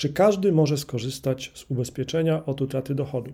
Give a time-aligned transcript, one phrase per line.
[0.00, 3.30] Czy każdy może skorzystać z ubezpieczenia od utraty dochodu?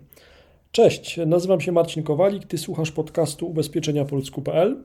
[0.71, 4.83] Cześć, nazywam się Marcin Kowalik, ty słuchasz podcastu ubezpieczeniapoludzku.pl.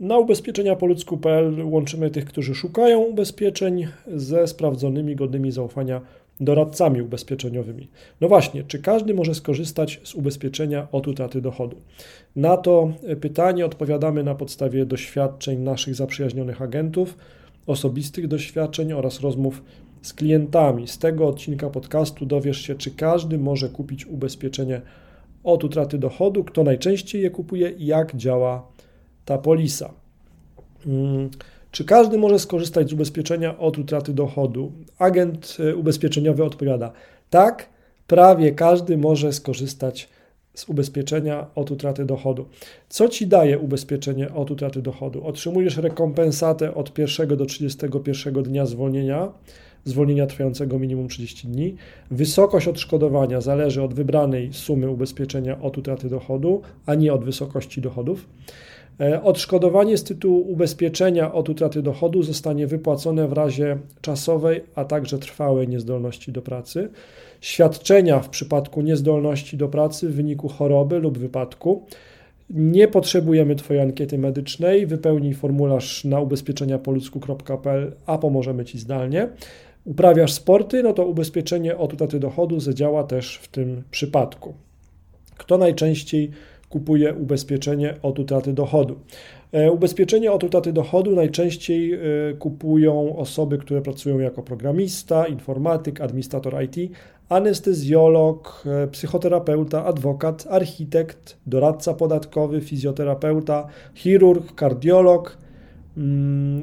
[0.00, 6.00] Na ubezpieczeniapoludzku.pl łączymy tych, którzy szukają ubezpieczeń ze sprawdzonymi, godnymi zaufania
[6.40, 7.88] doradcami ubezpieczeniowymi.
[8.20, 11.76] No właśnie, czy każdy może skorzystać z ubezpieczenia od utraty dochodu?
[12.36, 17.16] Na to pytanie odpowiadamy na podstawie doświadczeń naszych zaprzyjaźnionych agentów,
[17.66, 19.62] osobistych doświadczeń oraz rozmów
[20.02, 20.88] z klientami.
[20.88, 24.80] Z tego odcinka podcastu dowiesz się, czy każdy może kupić ubezpieczenie
[25.44, 28.66] od utraty dochodu, kto najczęściej je kupuje i jak działa
[29.24, 29.94] ta polisa.
[30.84, 31.30] Hmm.
[31.70, 34.72] Czy każdy może skorzystać z ubezpieczenia od utraty dochodu?
[34.98, 36.92] Agent e, ubezpieczeniowy odpowiada:
[37.30, 37.68] tak,
[38.06, 40.08] prawie każdy może skorzystać
[40.56, 42.46] z ubezpieczenia od utraty dochodu.
[42.88, 45.26] Co ci daje ubezpieczenie od utraty dochodu?
[45.26, 49.32] Otrzymujesz rekompensatę od 1 do 31 dnia zwolnienia,
[49.86, 51.76] zwolnienia trwającego minimum 30 dni.
[52.10, 58.26] Wysokość odszkodowania zależy od wybranej sumy ubezpieczenia od utraty dochodu, a nie od wysokości dochodów.
[59.00, 65.18] E, odszkodowanie z tytułu ubezpieczenia od utraty dochodu zostanie wypłacone w razie czasowej, a także
[65.18, 66.88] trwałej niezdolności do pracy.
[67.40, 71.86] Świadczenia w przypadku niezdolności do pracy w wyniku choroby lub wypadku.
[72.50, 74.86] Nie potrzebujemy Twojej ankiety medycznej.
[74.86, 79.28] Wypełnij formularz na ubezpieczeniapoludzku.pl, a pomożemy Ci zdalnie.
[79.86, 84.54] Uprawiasz sporty, no to ubezpieczenie od utraty dochodu zadziała też w tym przypadku.
[85.36, 86.30] Kto najczęściej
[86.68, 88.96] kupuje ubezpieczenie od utraty dochodu.
[89.52, 91.98] E, ubezpieczenie od utraty dochodu najczęściej e,
[92.38, 96.92] kupują osoby, które pracują jako programista, informatyk, administrator IT,
[97.28, 105.38] anestezjolog, e, psychoterapeuta, adwokat, architekt, doradca podatkowy, fizjoterapeuta, chirurg, kardiolog,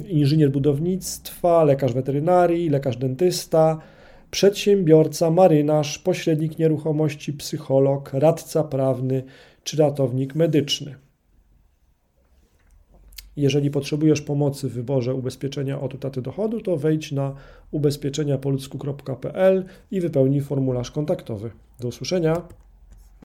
[0.09, 3.79] inżynier budownictwa, lekarz weterynarii, lekarz dentysta,
[4.31, 9.23] przedsiębiorca, marynarz, pośrednik nieruchomości, psycholog, radca prawny
[9.63, 10.95] czy ratownik medyczny.
[13.35, 17.35] Jeżeli potrzebujesz pomocy w wyborze ubezpieczenia od utraty dochodu, to wejdź na
[17.71, 21.51] ubezpieczeniapoludzku.pl i wypełnij formularz kontaktowy.
[21.79, 22.41] Do usłyszenia.